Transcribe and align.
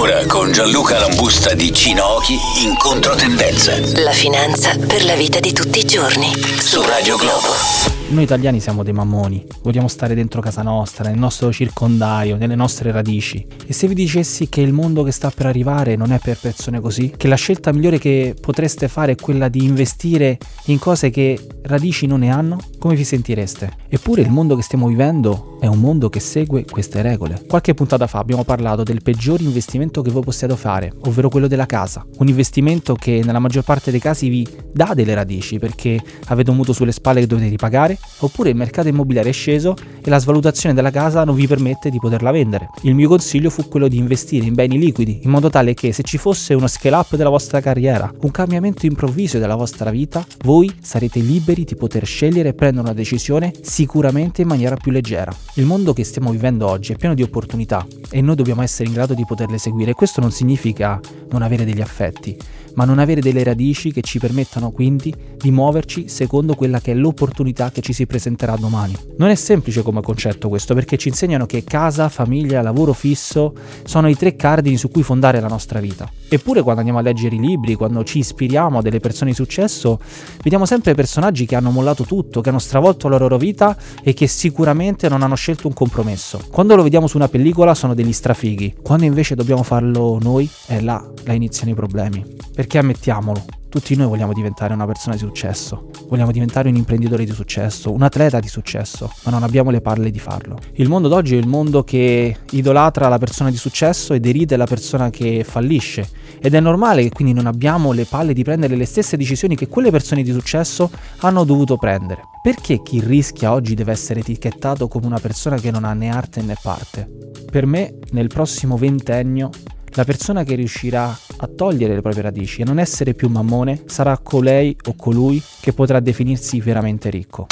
Ora 0.00 0.24
con 0.24 0.50
Gianluca 0.50 0.98
Lambusta 0.98 1.52
di 1.52 1.70
Cinochi 1.74 2.32
in 2.62 2.74
controtendenza. 2.78 3.78
La 4.00 4.12
finanza 4.12 4.74
per 4.78 5.04
la 5.04 5.14
vita 5.14 5.40
di 5.40 5.52
tutti 5.52 5.80
i 5.80 5.84
giorni. 5.84 6.32
Su 6.58 6.80
Radio 6.80 7.18
Globo. 7.18 7.99
Noi 8.10 8.24
italiani 8.24 8.58
siamo 8.58 8.82
dei 8.82 8.92
mammoni, 8.92 9.46
vogliamo 9.62 9.86
stare 9.86 10.16
dentro 10.16 10.40
casa 10.40 10.62
nostra, 10.62 11.08
nel 11.08 11.16
nostro 11.16 11.52
circondario, 11.52 12.36
nelle 12.36 12.56
nostre 12.56 12.90
radici. 12.90 13.46
E 13.64 13.72
se 13.72 13.86
vi 13.86 13.94
dicessi 13.94 14.48
che 14.48 14.60
il 14.60 14.72
mondo 14.72 15.04
che 15.04 15.12
sta 15.12 15.30
per 15.30 15.46
arrivare 15.46 15.94
non 15.94 16.10
è 16.10 16.18
per 16.18 16.36
persone 16.36 16.80
così, 16.80 17.14
che 17.16 17.28
la 17.28 17.36
scelta 17.36 17.72
migliore 17.72 17.98
che 17.98 18.34
potreste 18.40 18.88
fare 18.88 19.12
è 19.12 19.14
quella 19.14 19.46
di 19.46 19.62
investire 19.62 20.38
in 20.66 20.80
cose 20.80 21.10
che 21.10 21.38
radici 21.62 22.06
non 22.06 22.18
ne 22.20 22.32
hanno, 22.32 22.58
come 22.80 22.96
vi 22.96 23.04
sentireste? 23.04 23.76
Eppure 23.88 24.22
il 24.22 24.30
mondo 24.30 24.56
che 24.56 24.62
stiamo 24.62 24.88
vivendo 24.88 25.58
è 25.60 25.66
un 25.66 25.78
mondo 25.78 26.08
che 26.08 26.18
segue 26.18 26.64
queste 26.64 27.02
regole. 27.02 27.42
Qualche 27.46 27.74
puntata 27.74 28.06
fa 28.06 28.18
abbiamo 28.18 28.42
parlato 28.42 28.82
del 28.82 29.02
peggior 29.02 29.40
investimento 29.40 30.02
che 30.02 30.10
voi 30.10 30.22
possiate 30.22 30.56
fare, 30.56 30.92
ovvero 31.02 31.28
quello 31.28 31.46
della 31.46 31.66
casa. 31.66 32.04
Un 32.18 32.26
investimento 32.26 32.94
che 32.94 33.20
nella 33.22 33.38
maggior 33.38 33.62
parte 33.62 33.90
dei 33.90 34.00
casi 34.00 34.28
vi 34.28 34.48
dà 34.72 34.94
delle 34.94 35.14
radici 35.14 35.58
perché 35.58 36.02
avete 36.26 36.50
un 36.50 36.56
mutuo 36.56 36.72
sulle 36.72 36.92
spalle 36.92 37.20
che 37.20 37.26
dovete 37.26 37.48
ripagare, 37.48 37.98
oppure 38.20 38.50
il 38.50 38.56
mercato 38.56 38.88
immobiliare 38.88 39.30
è 39.30 39.32
sceso 39.32 39.74
e 40.02 40.08
la 40.10 40.18
svalutazione 40.18 40.74
della 40.74 40.90
casa 40.90 41.24
non 41.24 41.34
vi 41.34 41.46
permette 41.46 41.90
di 41.90 41.98
poterla 41.98 42.30
vendere. 42.30 42.70
Il 42.82 42.94
mio 42.94 43.08
consiglio 43.08 43.50
fu 43.50 43.68
quello 43.68 43.88
di 43.88 43.96
investire 43.96 44.46
in 44.46 44.54
beni 44.54 44.78
liquidi, 44.78 45.20
in 45.22 45.30
modo 45.30 45.50
tale 45.50 45.74
che 45.74 45.92
se 45.92 46.02
ci 46.02 46.18
fosse 46.18 46.54
uno 46.54 46.66
scale 46.66 46.96
up 46.96 47.16
della 47.16 47.28
vostra 47.28 47.60
carriera, 47.60 48.12
un 48.20 48.30
cambiamento 48.30 48.86
improvviso 48.86 49.38
della 49.38 49.56
vostra 49.56 49.90
vita, 49.90 50.24
voi 50.44 50.72
sarete 50.80 51.20
liberi 51.20 51.64
di 51.64 51.76
poter 51.76 52.04
scegliere 52.04 52.50
e 52.50 52.54
prendere 52.54 52.86
una 52.86 52.94
decisione 52.94 53.52
sicuramente 53.62 54.42
in 54.42 54.48
maniera 54.48 54.76
più 54.76 54.92
leggera. 54.92 55.34
Il 55.54 55.64
mondo 55.64 55.92
che 55.92 56.04
stiamo 56.04 56.30
vivendo 56.30 56.68
oggi 56.68 56.92
è 56.92 56.96
pieno 56.96 57.14
di 57.14 57.22
opportunità 57.22 57.86
e 58.10 58.20
noi 58.20 58.36
dobbiamo 58.36 58.62
essere 58.62 58.88
in 58.88 58.94
grado 58.94 59.14
di 59.14 59.24
poterle 59.26 59.58
seguire. 59.58 59.94
Questo 59.94 60.20
non 60.20 60.30
significa 60.30 61.00
non 61.30 61.42
avere 61.42 61.64
degli 61.64 61.80
affetti, 61.80 62.36
ma 62.74 62.84
non 62.84 62.98
avere 62.98 63.20
delle 63.20 63.42
radici 63.42 63.92
che 63.92 64.02
ci 64.02 64.18
permettano 64.18 64.70
quindi 64.70 65.14
di 65.36 65.50
muoverci 65.50 66.08
secondo 66.08 66.54
quella 66.54 66.80
che 66.80 66.92
è 66.92 66.94
l'opportunità 66.94 67.70
che 67.70 67.80
ci 67.80 67.89
si 67.92 68.06
presenterà 68.06 68.56
domani. 68.56 68.94
Non 69.18 69.28
è 69.28 69.34
semplice 69.34 69.82
come 69.82 70.00
concetto 70.02 70.48
questo 70.48 70.74
perché 70.74 70.96
ci 70.96 71.08
insegnano 71.08 71.46
che 71.46 71.64
casa, 71.64 72.08
famiglia, 72.08 72.62
lavoro 72.62 72.92
fisso 72.92 73.54
sono 73.84 74.08
i 74.08 74.16
tre 74.16 74.36
cardini 74.36 74.76
su 74.76 74.90
cui 74.90 75.02
fondare 75.02 75.40
la 75.40 75.48
nostra 75.48 75.80
vita. 75.80 76.10
Eppure 76.28 76.62
quando 76.62 76.80
andiamo 76.80 77.00
a 77.00 77.02
leggere 77.02 77.34
i 77.34 77.40
libri, 77.40 77.74
quando 77.74 78.04
ci 78.04 78.18
ispiriamo 78.18 78.78
a 78.78 78.82
delle 78.82 79.00
persone 79.00 79.30
di 79.30 79.36
successo, 79.36 79.98
vediamo 80.42 80.64
sempre 80.64 80.94
personaggi 80.94 81.46
che 81.46 81.56
hanno 81.56 81.70
mollato 81.70 82.04
tutto, 82.04 82.40
che 82.40 82.50
hanno 82.50 82.58
stravolto 82.58 83.08
la 83.08 83.18
loro 83.18 83.36
vita 83.36 83.76
e 84.02 84.12
che 84.12 84.26
sicuramente 84.26 85.08
non 85.08 85.22
hanno 85.22 85.34
scelto 85.34 85.66
un 85.66 85.74
compromesso. 85.74 86.40
Quando 86.50 86.76
lo 86.76 86.82
vediamo 86.82 87.06
su 87.06 87.16
una 87.16 87.28
pellicola 87.28 87.74
sono 87.74 87.94
degli 87.94 88.12
strafighi, 88.12 88.76
quando 88.82 89.04
invece 89.04 89.34
dobbiamo 89.34 89.62
farlo 89.62 90.18
noi, 90.20 90.48
è 90.66 90.80
là, 90.80 91.04
là 91.24 91.32
iniziano 91.32 91.72
i 91.72 91.74
problemi. 91.74 92.24
Perché 92.54 92.78
ammettiamolo, 92.78 93.44
tutti 93.70 93.94
noi 93.94 94.08
vogliamo 94.08 94.32
diventare 94.32 94.74
una 94.74 94.84
persona 94.84 95.14
di 95.14 95.20
successo, 95.20 95.90
vogliamo 96.08 96.32
diventare 96.32 96.68
un 96.68 96.74
imprenditore 96.74 97.24
di 97.24 97.32
successo, 97.32 97.92
un 97.92 98.02
atleta 98.02 98.40
di 98.40 98.48
successo, 98.48 99.10
ma 99.22 99.30
non 99.30 99.44
abbiamo 99.44 99.70
le 99.70 99.80
palle 99.80 100.10
di 100.10 100.18
farlo. 100.18 100.58
Il 100.74 100.88
mondo 100.88 101.06
d'oggi 101.06 101.36
è 101.36 101.38
il 101.38 101.46
mondo 101.46 101.84
che 101.84 102.36
idolatra 102.50 103.08
la 103.08 103.18
persona 103.18 103.48
di 103.48 103.56
successo 103.56 104.12
e 104.12 104.18
deride 104.18 104.56
la 104.56 104.66
persona 104.66 105.08
che 105.08 105.44
fallisce. 105.44 106.08
Ed 106.40 106.54
è 106.54 106.60
normale 106.60 107.02
che 107.04 107.10
quindi 107.10 107.32
non 107.32 107.46
abbiamo 107.46 107.92
le 107.92 108.06
palle 108.06 108.32
di 108.32 108.42
prendere 108.42 108.74
le 108.74 108.86
stesse 108.86 109.16
decisioni 109.16 109.54
che 109.54 109.68
quelle 109.68 109.92
persone 109.92 110.24
di 110.24 110.32
successo 110.32 110.90
hanno 111.18 111.44
dovuto 111.44 111.76
prendere. 111.76 112.22
Perché 112.42 112.82
chi 112.82 113.00
rischia 113.00 113.52
oggi 113.52 113.74
deve 113.74 113.92
essere 113.92 114.20
etichettato 114.20 114.88
come 114.88 115.06
una 115.06 115.20
persona 115.20 115.58
che 115.58 115.70
non 115.70 115.84
ha 115.84 115.92
né 115.92 116.08
arte 116.08 116.42
né 116.42 116.56
parte? 116.60 117.08
Per 117.48 117.66
me, 117.66 117.98
nel 118.10 118.26
prossimo 118.26 118.76
ventennio, 118.76 119.50
la 119.94 120.04
persona 120.04 120.44
che 120.44 120.54
riuscirà 120.54 121.16
a 121.36 121.46
togliere 121.46 121.94
le 121.94 122.00
proprie 122.00 122.22
radici 122.22 122.60
e 122.60 122.64
non 122.64 122.78
essere 122.78 123.14
più 123.14 123.28
mammone 123.28 123.82
sarà 123.86 124.18
colei 124.18 124.76
o 124.86 124.94
colui 124.94 125.42
che 125.60 125.72
potrà 125.72 126.00
definirsi 126.00 126.60
veramente 126.60 127.10
ricco. 127.10 127.46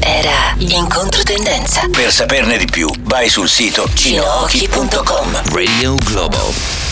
Era 0.00 0.54
in 0.58 0.86
controtendenza. 0.88 1.88
Per 1.90 2.10
saperne 2.10 2.56
di 2.58 2.66
più, 2.66 2.88
vai 3.02 3.28
sul 3.28 3.48
sito 3.48 3.88
cinochi.com. 3.92 5.54
Radio 5.54 5.94
Globo. 5.96 6.91